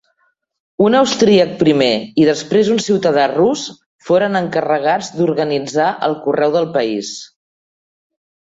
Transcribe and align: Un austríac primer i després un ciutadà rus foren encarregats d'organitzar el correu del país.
Un 0.85 0.95
austríac 0.99 1.51
primer 1.59 1.89
i 2.21 2.25
després 2.29 2.71
un 2.77 2.81
ciutadà 2.87 3.25
rus 3.33 3.67
foren 4.07 4.41
encarregats 4.41 5.13
d'organitzar 5.19 5.91
el 6.09 6.19
correu 6.25 6.57
del 6.57 6.71
país. 6.81 7.17